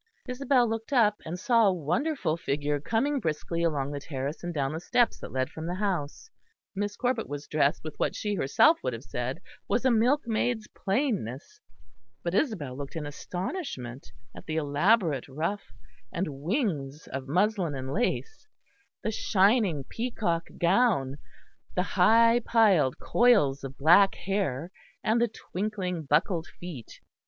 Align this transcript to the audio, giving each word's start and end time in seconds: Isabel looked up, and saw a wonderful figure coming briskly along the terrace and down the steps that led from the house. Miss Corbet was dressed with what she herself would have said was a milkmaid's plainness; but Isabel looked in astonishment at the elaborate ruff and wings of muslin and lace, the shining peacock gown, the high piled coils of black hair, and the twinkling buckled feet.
Isabel 0.27 0.67
looked 0.67 0.91
up, 0.91 1.21
and 1.25 1.37
saw 1.37 1.67
a 1.67 1.71
wonderful 1.71 2.35
figure 2.35 2.79
coming 2.79 3.19
briskly 3.19 3.61
along 3.63 3.91
the 3.91 3.99
terrace 3.99 4.43
and 4.43 4.51
down 4.51 4.73
the 4.73 4.79
steps 4.79 5.19
that 5.19 5.31
led 5.31 5.51
from 5.51 5.67
the 5.67 5.75
house. 5.75 6.31
Miss 6.75 6.95
Corbet 6.97 7.29
was 7.29 7.45
dressed 7.45 7.83
with 7.83 7.93
what 7.97 8.15
she 8.15 8.33
herself 8.33 8.79
would 8.81 8.93
have 8.93 9.03
said 9.03 9.41
was 9.67 9.85
a 9.85 9.91
milkmaid's 9.91 10.67
plainness; 10.69 11.61
but 12.23 12.33
Isabel 12.33 12.75
looked 12.75 12.95
in 12.95 13.05
astonishment 13.05 14.11
at 14.35 14.47
the 14.47 14.55
elaborate 14.55 15.27
ruff 15.27 15.61
and 16.11 16.41
wings 16.41 17.05
of 17.05 17.27
muslin 17.27 17.75
and 17.75 17.93
lace, 17.93 18.47
the 19.03 19.11
shining 19.11 19.83
peacock 19.83 20.47
gown, 20.57 21.19
the 21.75 21.83
high 21.93 22.41
piled 22.43 22.97
coils 22.97 23.63
of 23.63 23.77
black 23.77 24.15
hair, 24.15 24.71
and 25.03 25.21
the 25.21 25.27
twinkling 25.27 26.01
buckled 26.01 26.47
feet. 26.59 27.01